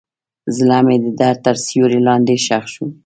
زړه 0.55 0.79
مې 0.85 0.97
د 1.03 1.07
درد 1.19 1.39
تر 1.45 1.55
سیوري 1.65 1.99
لاندې 2.07 2.33
ښخ 2.45 2.65
شو. 2.73 2.85